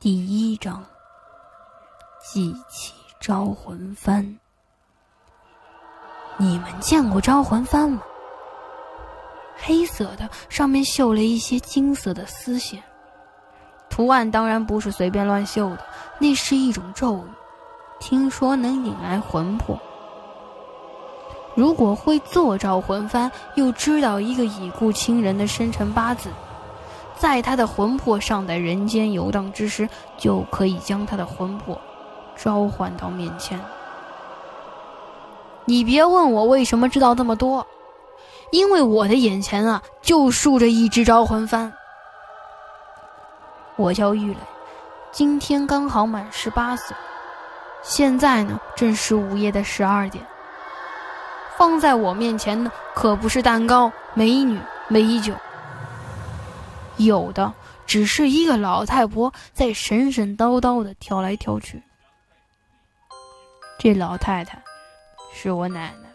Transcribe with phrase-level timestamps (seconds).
[0.00, 0.84] 第一章：
[2.20, 4.36] 记起招魂幡。
[6.36, 8.00] 你们见过招魂幡吗？
[9.56, 12.80] 黑色的，上面绣了一些金色的丝线，
[13.90, 15.84] 图案当然不是随便乱绣的，
[16.20, 17.30] 那是一种咒语，
[17.98, 19.76] 听说能引来魂魄。
[21.56, 26.30] 如果会做招魂幡，又知道一个已故亲人的生辰八字，
[27.18, 31.78] 在他的魂魄尚在人间游荡之时，就可以将他的魂魄
[32.36, 33.60] 召唤到面前。
[35.64, 37.66] 你别问我为什么知道这么多，
[38.52, 41.70] 因为我的眼前啊就竖着一只招魂幡。
[43.76, 44.38] 我叫玉磊，
[45.12, 46.96] 今天刚好满十八岁，
[47.82, 50.24] 现在呢正是午夜的十二点。
[51.56, 55.34] 放在我面前的可不是蛋糕、美女、美酒，
[56.98, 57.52] 有的
[57.86, 61.82] 只是一个老太婆在神神叨叨的挑来挑去。
[63.78, 64.62] 这老太太
[65.32, 66.08] 是我奶奶。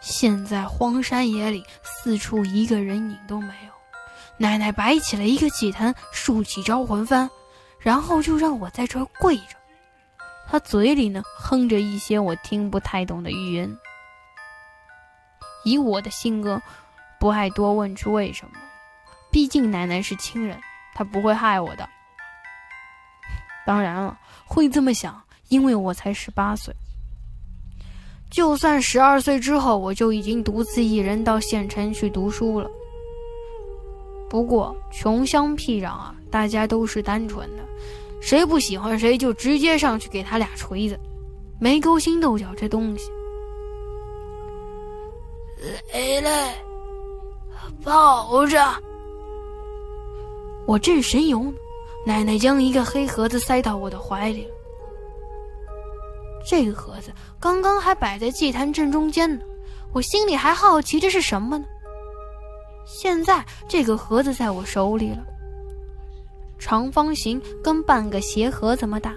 [0.00, 3.72] 现在荒山野岭，四处一个人影都没有。
[4.36, 7.30] 奶奶摆起了一个祭坛，竖起招魂幡，
[7.78, 9.56] 然后就让我在这跪着。
[10.46, 13.74] 她嘴里呢哼着一些我听不太懂的语言。
[15.64, 16.60] 以我的性格，
[17.24, 18.60] 不爱多问出为什么，
[19.30, 20.60] 毕竟奶奶是亲人，
[20.94, 21.88] 她不会害我的。
[23.64, 26.74] 当然了，会这么想，因为我才十八岁。
[28.30, 32.70] 就算十二岁之后，我就已经独自一人到县城去读书了。
[34.28, 37.64] 不过穷乡僻壤啊，大家都是单纯的。
[38.20, 41.00] 谁不喜欢谁就直接上去给他俩锤子，
[41.58, 43.10] 没勾心斗角这东西。
[45.90, 46.30] 磊磊，
[47.84, 48.58] 抱着。
[50.66, 51.52] 我正神游呢，
[52.06, 54.50] 奶奶将一个黑盒子塞到我的怀里了。
[56.48, 59.42] 这个盒子刚刚还摆在祭坛正中间呢，
[59.92, 61.64] 我心里还好奇这是什么呢。
[62.86, 65.18] 现在这个盒子在我手里了。
[66.58, 69.14] 长方形，跟半个鞋盒这么大。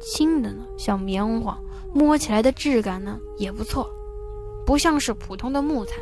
[0.00, 1.56] 轻的呢，像棉花，
[1.92, 3.88] 摸起来的质感呢也不错，
[4.64, 5.96] 不像是普通的木材。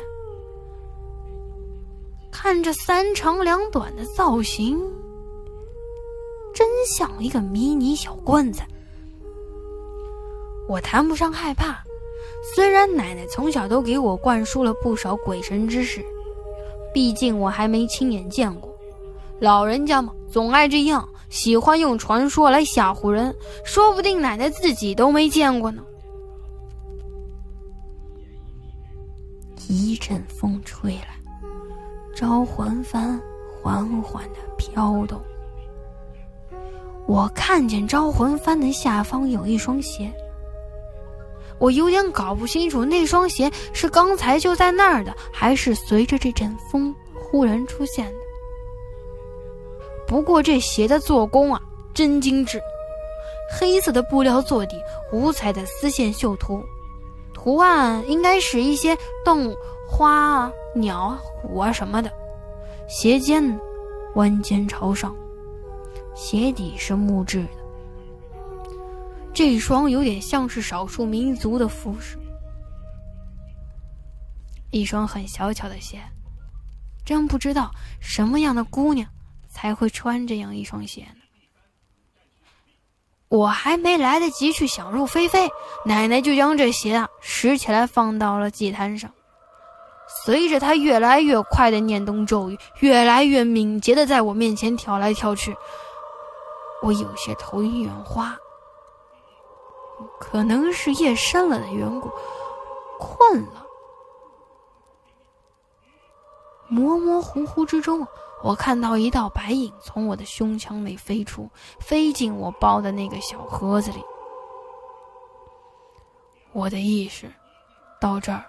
[2.47, 4.79] 看这三长两短的造型，
[6.53, 8.65] 真像一个迷你小棺材。
[10.65, 11.83] 我谈不上害怕，
[12.55, 16.01] 虽然奶奶从小都给我灌输了不少鬼神之事，
[16.93, 18.73] 毕竟我还没亲眼见过。
[19.41, 25.83] 老人家嘛，总爱这样，喜欢用传说来吓唬人，说不定奶奶自己都没见过呢。
[29.67, 31.16] 一阵风吹来，
[32.17, 33.15] 招魂幡
[33.61, 35.21] 缓缓的飘动。
[37.05, 40.11] 我看见招魂幡的下方有一双鞋，
[41.59, 48.17] 我有点搞不清楚那双鞋是刚才就在那儿的，还是随着这阵风忽然出现的。
[50.07, 51.61] 不过这鞋的做工啊，
[51.93, 52.59] 真精致，
[53.59, 54.75] 黑色的布料做底，
[55.11, 56.63] 五彩的丝线绣图，
[57.31, 59.55] 图案应该是一些动物、
[59.87, 62.11] 花啊、鸟啊、虎啊什么的。
[62.89, 63.59] 鞋尖
[64.15, 65.15] 弯尖朝上，
[66.15, 67.49] 鞋底是木质的。
[69.33, 72.17] 这双有点像是少数民族的服饰，
[74.71, 76.01] 一双很小巧的鞋，
[77.05, 79.07] 真不知道什么样的姑娘。
[79.49, 81.21] 才会穿这样一双鞋呢。
[83.27, 85.49] 我还没来得及去想入非非，
[85.83, 89.11] 奶奶就将这鞋啊拾起来放到了祭坛上。
[90.07, 95.55] 随着他越来越快的念动咒语，越来越敏捷的在我面前跳来跳去，
[96.81, 98.37] 我有些头晕眼花。
[100.19, 102.09] 可能是夜深了的缘故，
[102.99, 103.65] 困了。
[106.67, 108.07] 模模糊糊之中。
[108.43, 111.49] 我看到一道白影从我的胸腔内飞出，
[111.79, 114.03] 飞进我包的那个小盒子里。
[116.53, 117.33] 我的意识
[117.99, 118.45] 到这儿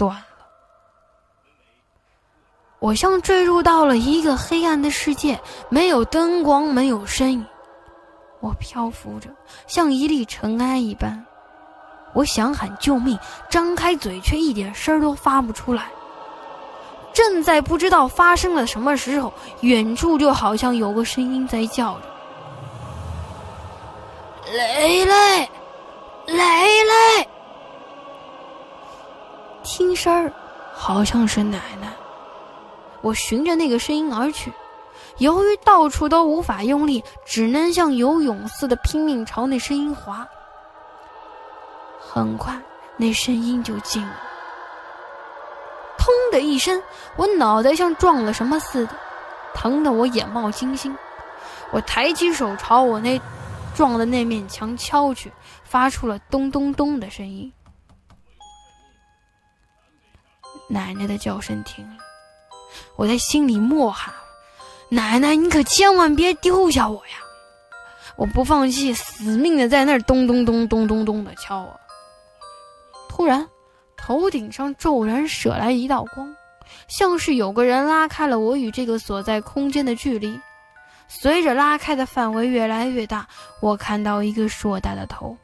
[0.00, 0.24] 断了，
[2.78, 5.38] 我像坠入到了一个黑暗的世界，
[5.68, 7.44] 没有灯光，没有身影。
[8.40, 9.28] 我漂浮着，
[9.66, 11.26] 像一粒尘埃一般。
[12.14, 13.18] 我想喊救命，
[13.50, 15.90] 张开嘴却一点声儿都发不出来。
[17.12, 22.02] 正在不知道发生了什么时候，远处就好像有个声音在叫着
[24.50, 25.50] ：“雷雷，
[26.26, 27.28] 雷雷！”
[29.80, 30.30] 听声儿，
[30.74, 31.90] 好像是奶奶。
[33.00, 34.52] 我循着那个声音而去，
[35.16, 40.28] 由于到处都无法用力，只能像游泳似的拼命朝那声音滑。
[41.98, 42.60] 很快，
[42.98, 44.14] 那声音就近了。
[45.96, 46.82] 砰的一声，
[47.16, 48.92] 我脑袋像撞了什么似的，
[49.54, 50.94] 疼得我眼冒金星。
[51.70, 53.18] 我抬起手朝我那
[53.74, 55.32] 撞的那面墙敲去，
[55.64, 57.50] 发出了咚咚咚的声音。
[60.70, 61.96] 奶奶的叫声停了，
[62.94, 64.14] 我在心里默喊
[64.88, 67.14] ：“奶奶，你可千万别丢下我呀！”
[68.16, 71.74] 我不放弃，死命的在那儿咚咚咚咚咚咚的敲啊。
[73.08, 73.48] 突然，
[73.96, 76.32] 头顶上骤然射来一道光，
[76.86, 80.38] 像是有个人拉开了我与这个所在空间的距离。
[81.08, 83.26] 随着拉开的范围越来越大，
[83.60, 85.36] 我看到一个硕大的头。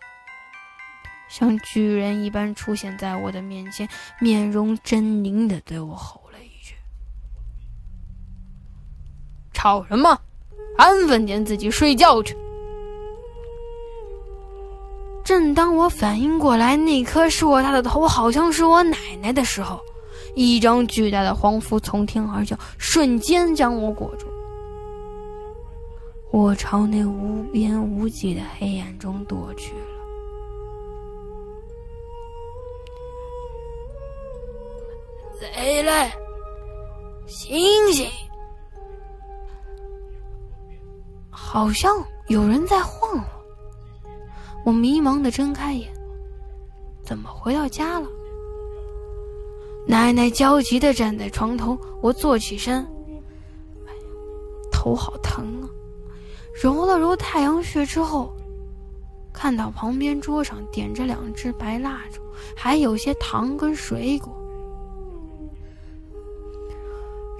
[1.39, 3.87] 像巨人一般出现在我的面前，
[4.23, 6.75] 面容狰狞的对我吼了一句
[9.53, 10.19] ：“吵什么？
[10.79, 12.35] 安分点，自己睡觉去。”
[15.23, 19.79] 正当我反应过来，那颗硕大的头好像是我奶奶的时候，
[20.35, 24.27] 一张巨大的黄符从天而降，瞬间将我裹住。
[26.31, 29.75] 我朝那无边无际的黑暗中躲去。
[35.41, 36.11] 雷雷，
[37.27, 38.09] 醒醒！
[41.31, 41.95] 好像
[42.29, 43.25] 有人在晃我。
[44.65, 45.93] 我迷茫的睁开眼，
[47.05, 48.09] 怎么回到家了？
[49.87, 51.79] 奶奶焦急的站在床头。
[52.01, 52.83] 我坐起身，
[53.87, 54.01] 哎呀，
[54.73, 55.69] 头好疼啊！
[56.55, 58.35] 揉了揉太阳穴之后，
[59.33, 62.21] 看到旁边桌上点着两支白蜡烛，
[62.57, 64.35] 还有些糖跟水果。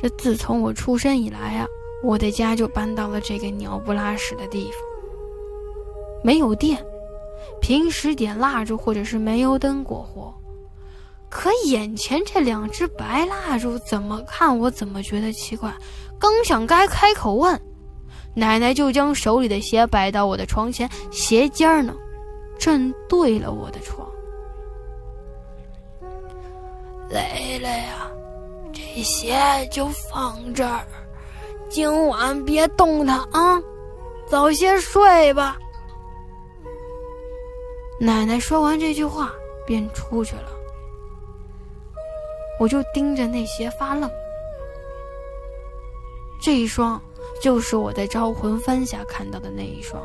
[0.01, 1.67] 这自从我出生以来啊，
[2.03, 4.73] 我的家就搬到了这个鸟不拉屎的地方。
[6.23, 6.85] 没有电，
[7.61, 10.35] 平时点蜡烛或者是煤油灯过活。
[11.29, 15.73] 可眼前这两支白蜡烛，怎么看我怎么觉得奇怪。
[16.19, 17.61] 刚想该开口问，
[18.35, 21.95] 奶奶就将手里的鞋摆到我的床前，鞋尖儿呢，
[22.59, 24.09] 正对了我的床。
[27.11, 28.11] 累了呀。
[28.97, 29.37] 这鞋
[29.71, 30.87] 就放这儿，
[31.69, 33.61] 今晚别动它啊，
[34.27, 35.59] 早些睡吧。
[38.01, 39.31] 奶奶说完这句话
[39.67, 40.49] 便出去了，
[42.59, 44.11] 我就盯着那鞋发愣。
[46.41, 46.99] 这一双
[47.43, 50.03] 就是我在招魂幡下看到的那一双，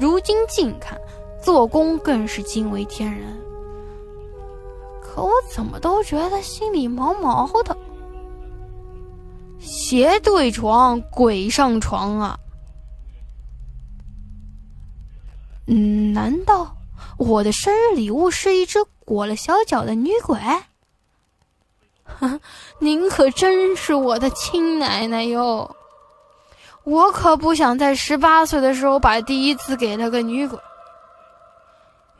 [0.00, 0.98] 如今近看，
[1.42, 3.38] 做工更是惊为天人。
[5.02, 7.76] 可我怎么都觉得心里毛毛的。
[9.66, 12.38] 鞋对床，鬼上床啊！
[15.66, 16.76] 嗯，难道
[17.18, 20.38] 我的生日礼物是一只裹了小脚的女鬼？
[22.78, 25.74] 您可真是我的亲奶奶哟！
[26.84, 30.56] 我可不想在十八岁的时候把第一次给了个女鬼。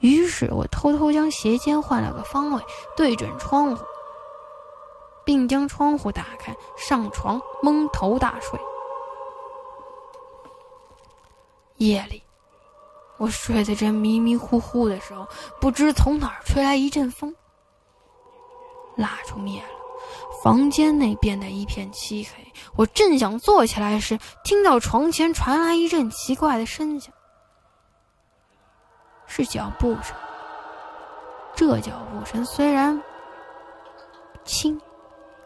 [0.01, 2.61] 于是我偷偷将鞋尖换了个方位，
[2.97, 3.85] 对准窗户。
[5.27, 8.59] 并将窗户打开，上床蒙头大睡。
[11.79, 12.23] 夜里，
[13.19, 15.27] 我睡得正迷迷糊糊的时候，
[15.61, 17.35] 不知从哪儿吹来一阵风，
[18.97, 19.69] 蜡烛灭了，
[20.43, 22.53] 房间内变得一片漆黑。
[22.77, 27.13] 我正想坐起来时，听到床前传来一阵奇怪的声响，
[29.27, 30.17] 是脚步声。
[31.55, 33.03] 这脚步声虽然
[34.45, 34.81] 轻。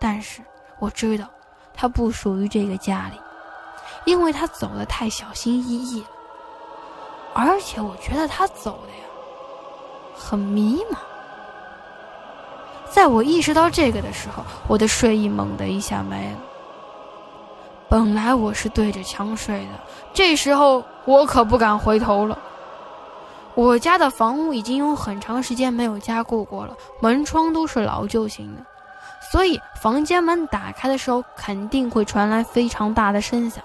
[0.00, 0.40] 但是
[0.78, 1.26] 我知道，
[1.74, 3.20] 他不属于这个家里，
[4.06, 6.08] 因为他走的太小心翼翼了。
[7.34, 9.04] 而且我觉得他走的呀，
[10.16, 10.96] 很迷茫。
[12.90, 16.38] 在我意识到这个的时候，我的睡意猛地一下没了。
[17.88, 19.72] 本来我是对着墙睡的，
[20.12, 22.38] 这时候我可不敢回头了。
[23.54, 28.62] 我家的房屋已经有很长时间没有加固过了，门窗都是老旧型的。
[29.30, 33.64] 所以，房间门打开的时候，肯定会传来非常大的声响，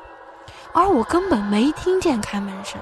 [0.71, 2.79] 而我根本没听见开门声，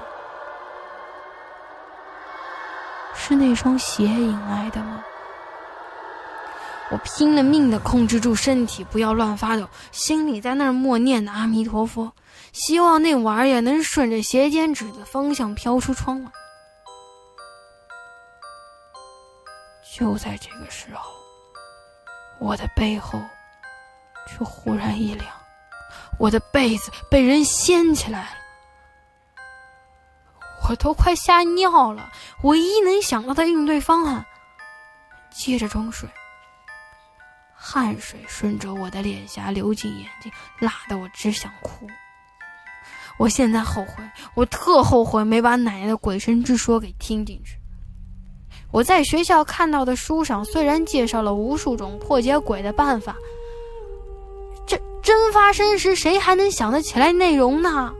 [3.12, 5.02] 是那双鞋引来的吗？
[6.90, 12.12] 我拼了命的控制住身体，不要乱发抖，心里在那儿默念的阿弥陀佛，
[12.52, 16.30] 希望那玩意儿能顺着鞋尖指的方向飘出窗外。
[19.92, 21.23] 就在这个时候。
[22.44, 23.18] 我的背后
[24.28, 25.26] 却忽然一凉，
[26.18, 28.36] 我的被子被人掀起来了，
[30.68, 32.12] 我都快吓尿了。
[32.42, 34.26] 唯一能想到的应对方案，
[35.30, 36.06] 接着装睡。
[37.54, 41.88] 汗水顺着我的脸颊流进眼睛，辣得我只想哭。
[43.16, 47.58] 我现在后悔，我特后悔没把奶奶的鬼神之说给听进去。
[48.74, 53.16] 我在学校看到的书上虽然介绍了无数种破解鬼的办法，
[54.66, 57.94] 这真发生时谁还能想得起来内容呢？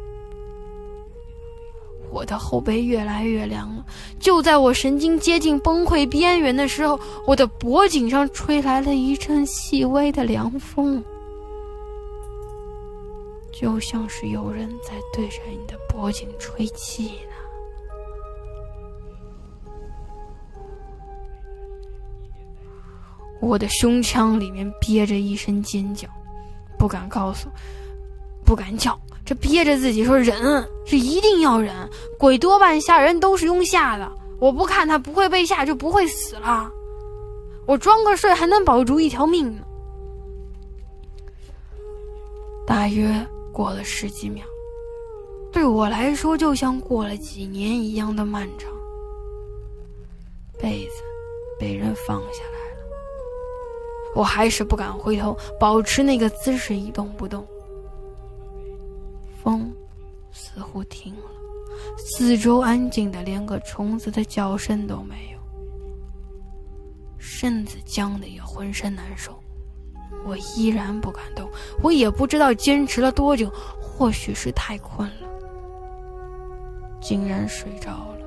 [2.11, 3.87] 我的后背越来越凉了。
[4.19, 11.01] 就在我神经接近崩溃边缘的时候，我的脖颈上吹来了一阵细微的凉风，
[13.53, 17.34] 就像是有人在对着你的脖颈吹气呢。
[23.45, 26.09] 我的胸腔里面憋着一声尖叫，
[26.79, 27.49] 不敢告诉，
[28.45, 28.99] 不敢叫。
[29.25, 31.75] 这憋着自己说忍，是一定要忍。
[32.19, 36.71] 鬼多半吓人都是用吓的，我不看他不会被吓，就不会死了。
[37.67, 39.63] 我装个睡还能保住一条命呢。
[42.67, 44.45] 大约过了十几秒，
[45.53, 48.71] 对我来说就像过了几年一样的漫长。
[50.59, 51.03] 被子
[51.59, 52.64] 被人放下来，
[54.15, 57.47] 我还是不敢回头，保持那个姿势一动不动。
[59.43, 59.71] 风
[60.33, 61.31] 似乎停了，
[61.99, 65.39] 四周安静的连个虫子的叫声都没有。
[67.19, 69.39] 身子僵的也浑身难受，
[70.25, 71.51] 我依然不敢动。
[71.83, 75.29] 我也不知道坚持了多久，或许是太困了，
[77.01, 78.25] 竟然睡着了。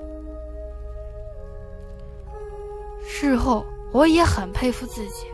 [3.08, 5.25] 事后我也很佩服自己。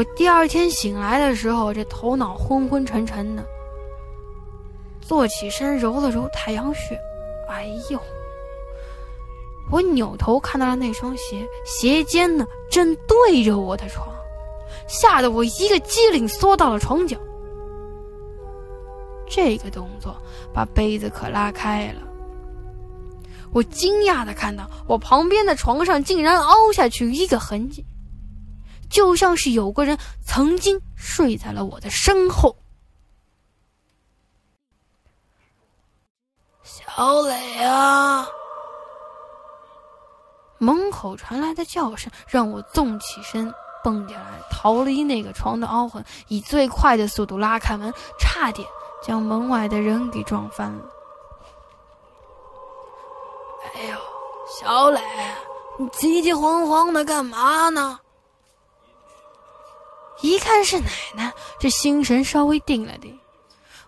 [0.00, 3.44] 我第二天醒来的时候，这头脑昏昏沉沉的。
[5.02, 6.98] 坐起身，揉了揉太阳穴，
[7.50, 8.00] 哎呦！
[9.70, 14.08] 我扭头看到了那双鞋，鞋尖呢正对着我的床，
[14.88, 17.18] 吓得我一个机灵缩到了床角。
[19.28, 20.16] 这个动作
[20.50, 22.00] 把杯子可拉开了。
[23.52, 27.84] 我惊讶的看到，我旁边的床上竟然凹下去一个痕迹。
[28.90, 32.56] 就像是有个人曾经睡在了我的身后。
[36.62, 38.26] 小磊啊！
[40.58, 43.50] 门口传来的叫声让我纵起身
[43.82, 44.20] 蹦起来，
[44.50, 48.68] 逃离那个床的凹痕，以最快的速度拉开门，差点
[49.02, 50.84] 将门外的人给撞翻了。
[53.74, 53.96] 哎呦，
[54.60, 55.00] 小磊，
[55.78, 57.98] 你急急慌慌的干嘛呢？
[60.22, 63.18] 一看是奶奶，这心神稍微定了定。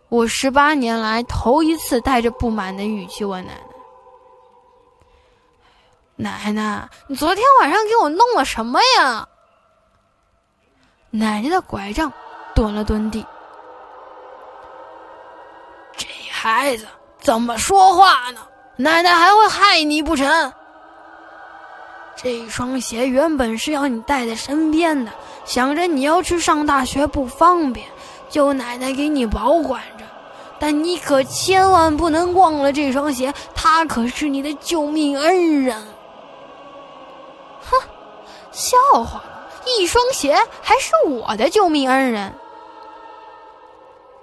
[0.08, 3.60] 我十八年来头一次带着不满的语气问奶奶
[6.16, 9.28] ：“奶奶，你昨天晚上给我弄了什么呀？”
[11.10, 12.12] 奶奶的拐杖
[12.54, 13.26] 蹲了蹲地。
[15.96, 16.86] 这孩子
[17.20, 18.46] 怎么说话呢？
[18.76, 20.52] 奶奶还会害你不成？
[22.14, 25.10] 这双鞋原本是要你带在身边的。
[25.44, 27.86] 想着你要去上大学不方便，
[28.28, 30.04] 就奶奶给你保管着。
[30.60, 35.76] 但你可千万不能忘了这双鞋，它可是你的救命恩人。
[37.60, 37.76] 哼，
[38.52, 42.32] 笑话了，一双鞋还是我的救命恩人。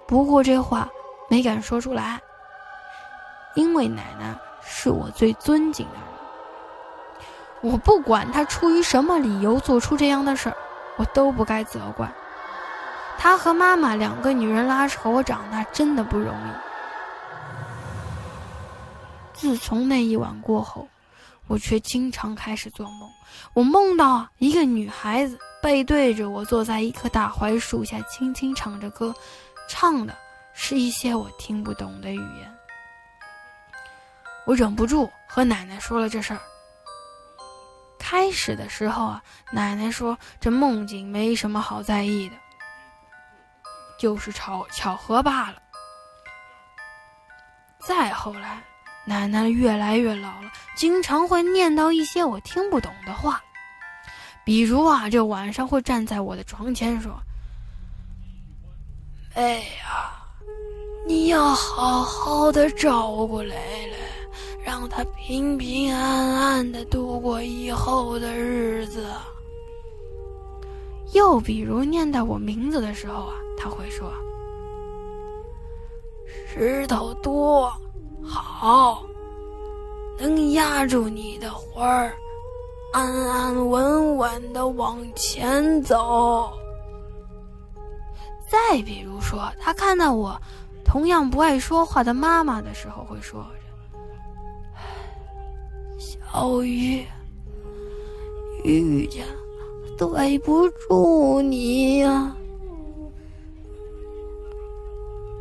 [0.08, 0.88] 不过这话
[1.28, 2.22] 没敢说出来，
[3.56, 4.34] 因为奶奶
[4.66, 6.19] 是我最尊敬的人。
[7.62, 10.56] 我不管她出于什么理由做出这样的事儿。
[10.98, 12.12] 我都不该责怪，
[13.18, 16.52] 他和妈妈两个女人拉扯我长大真的不容易。
[19.32, 20.86] 自从那一晚过后，
[21.48, 23.10] 我却经常开始做梦。
[23.54, 29.16] 我梦到一个女孩子背对着我坐在一棵大槐树下，轻轻唱着歌，
[29.70, 30.14] 唱的
[30.54, 32.54] 是一些我听不懂的语言。
[34.46, 36.40] 我忍不住和奶奶说了这事儿。
[38.10, 42.36] 开始的时候啊，奶奶说这梦境没什么好在意的，
[44.00, 45.62] 就是巧巧合罢了。
[47.78, 48.64] 再后来，
[49.06, 53.40] 奶奶越来越老了，经常会念叨一些我听不懂的话，
[54.44, 57.16] 比如啊，这晚上会站在我的床前说
[59.38, 60.12] ：“妹呀，
[61.06, 63.89] 你要好好的照顾蕾蕾。”
[64.70, 69.04] 让他平平安安的度过以后的日子。
[71.12, 74.14] 又比如念到我名字的时候啊，他会说
[76.54, 77.74] ：“石头多，
[78.24, 79.02] 好，
[80.20, 82.14] 能压住你的魂儿，
[82.94, 86.54] 安安稳稳的往前走。”
[88.48, 90.40] 再比如说，他看到我
[90.86, 93.44] 同样不爱说话的妈妈的时候，会说
[96.32, 97.04] ：“小雨，
[98.64, 99.24] 雨家，
[99.98, 102.36] 对不住你呀。”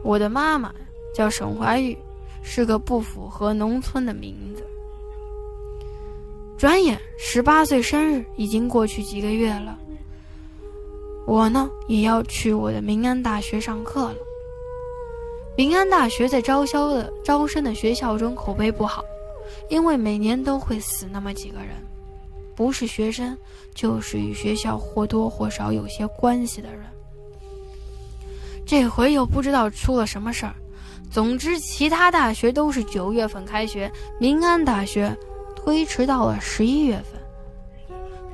[0.02, 0.72] 我的妈妈
[1.14, 1.96] 叫沈怀玉，
[2.42, 4.64] 是个不符合农村的名字。
[6.56, 9.78] 转眼十八岁生日已经过去几个月了。
[11.26, 14.16] 我呢也要去我的民安大学上课了。
[15.54, 19.04] 民安大学在招销的招生的学校中口碑不好，
[19.68, 21.68] 因为每年都会死那么几个人，
[22.54, 23.36] 不是学生，
[23.74, 26.80] 就是与学校或多或少有些关系的人。
[28.66, 30.54] 这回又不知道出了什么事儿。
[31.10, 33.90] 总之，其他大学都是九月份开学，
[34.20, 35.16] 民安大学
[35.56, 37.18] 推迟到了十一月份。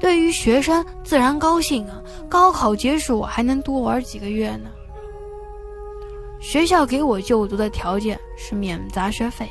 [0.00, 2.02] 对于学生自然高兴啊！
[2.28, 4.70] 高考结束，我还能多玩几个月呢。
[6.40, 9.48] 学校给我就读的条件是免杂学费，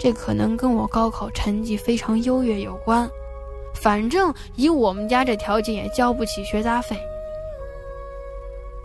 [0.00, 3.08] 这可能跟我高考成绩非常优越有关。
[3.74, 6.98] 反正以我们家这条件，也交不起学杂费。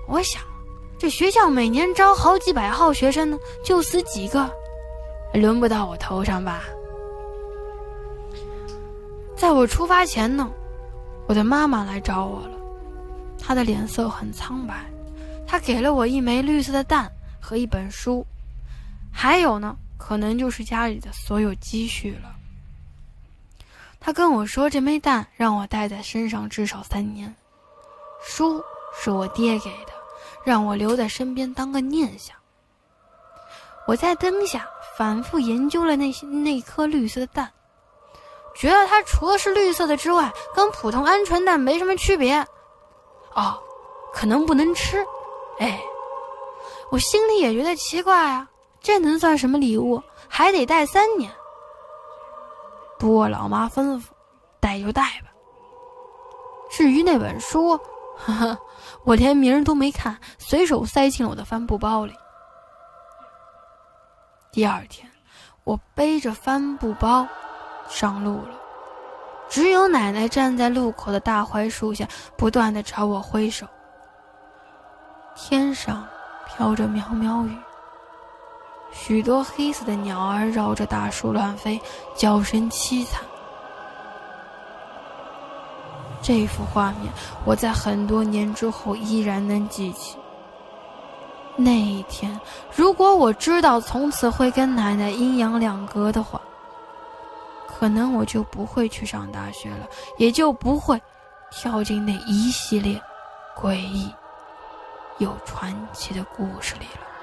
[0.08, 0.44] 我想，
[1.00, 4.48] 这学校每年招好几百号学生呢，就死几个，
[5.34, 6.64] 轮不到我头上吧？
[9.36, 10.52] 在我出发前呢，
[11.28, 12.52] 我的妈妈来找我了，
[13.40, 14.86] 她的脸色很苍白，
[15.48, 18.26] 她给了我一枚绿色的蛋和一本书，
[19.12, 22.36] 还有呢，可能就是家里的所有积蓄了。
[24.00, 27.34] 他跟我说，这枚蛋让我带在身上至少三年，
[28.24, 28.64] 书
[28.96, 29.92] 是我爹给的，
[30.44, 32.36] 让我留在身边当个念想。
[33.88, 34.68] 我在灯下
[34.98, 37.52] 反复研究了那些那颗绿色的蛋。
[38.56, 42.38] 觉得它除了是绿色的之外，跟普通鹌鹑蛋没什么区别。
[43.34, 43.60] 哦，
[44.14, 45.04] 可能不能吃。
[45.60, 45.80] 哎，
[46.90, 48.50] 我心里也觉得奇怪啊，
[48.86, 50.00] 这能算什么礼物？
[50.30, 51.32] 还得带三年。
[53.00, 54.04] 不过老妈吩咐，
[54.60, 55.32] 带就带吧。
[56.70, 57.76] 至于那本书，
[58.16, 58.58] 呵呵，
[59.04, 62.14] 我连名都没看，随手塞进了我的帆布包里。
[64.52, 65.12] 第二天，
[65.64, 67.28] 我背着帆布包。
[67.90, 68.60] 上路了，
[69.50, 73.66] 只有奶奶站在路口的大槐树下，不断的朝我挥手。
[75.36, 76.08] 天上
[76.46, 77.58] 飘着苗苗雨，
[78.98, 81.80] 许多黑色的鸟儿绕着大树乱飞，
[82.16, 83.22] 叫声凄惨。
[86.22, 87.12] 这幅画面，
[87.44, 90.18] 我在很多年之后依然能记起。
[91.58, 92.40] 那一天，
[92.74, 96.42] 如果我知道从此会跟奶奶阴阳两隔的话。
[97.68, 99.86] 可能我就不会去上大学了，
[100.18, 101.00] 也就不会
[101.52, 103.00] 跳进那一系列
[103.54, 104.10] 诡异
[105.18, 107.15] 又传奇的故事里了。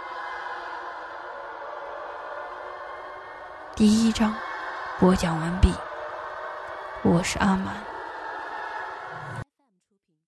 [3.74, 4.34] 第一章
[5.00, 5.72] 播讲完毕，
[7.02, 7.91] 我是阿满。